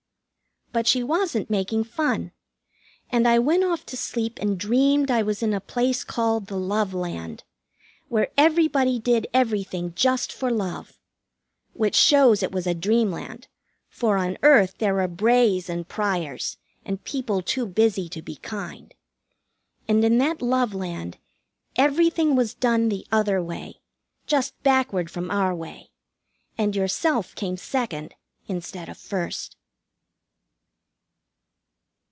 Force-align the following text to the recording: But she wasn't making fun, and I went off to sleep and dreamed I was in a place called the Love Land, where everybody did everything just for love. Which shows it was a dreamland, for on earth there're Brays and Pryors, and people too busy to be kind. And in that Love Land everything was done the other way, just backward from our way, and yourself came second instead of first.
But 0.73 0.87
she 0.87 1.03
wasn't 1.03 1.49
making 1.49 1.83
fun, 1.83 2.31
and 3.09 3.27
I 3.27 3.39
went 3.39 3.65
off 3.65 3.85
to 3.87 3.97
sleep 3.97 4.39
and 4.39 4.57
dreamed 4.57 5.11
I 5.11 5.21
was 5.21 5.43
in 5.43 5.53
a 5.53 5.59
place 5.59 6.05
called 6.05 6.47
the 6.47 6.55
Love 6.55 6.93
Land, 6.93 7.43
where 8.07 8.29
everybody 8.37 8.97
did 8.97 9.27
everything 9.33 9.93
just 9.95 10.31
for 10.31 10.49
love. 10.49 10.97
Which 11.73 11.97
shows 11.97 12.41
it 12.41 12.53
was 12.53 12.65
a 12.65 12.73
dreamland, 12.73 13.49
for 13.89 14.15
on 14.15 14.37
earth 14.43 14.75
there're 14.77 15.05
Brays 15.09 15.67
and 15.69 15.89
Pryors, 15.89 16.55
and 16.85 17.03
people 17.03 17.41
too 17.41 17.65
busy 17.65 18.07
to 18.07 18.21
be 18.21 18.37
kind. 18.37 18.93
And 19.89 20.01
in 20.05 20.19
that 20.19 20.41
Love 20.41 20.73
Land 20.73 21.17
everything 21.75 22.33
was 22.37 22.53
done 22.53 22.87
the 22.87 23.05
other 23.11 23.43
way, 23.43 23.81
just 24.25 24.53
backward 24.63 25.11
from 25.11 25.29
our 25.31 25.53
way, 25.53 25.89
and 26.57 26.77
yourself 26.77 27.35
came 27.35 27.57
second 27.57 28.13
instead 28.47 28.87
of 28.87 28.97
first. 28.97 29.57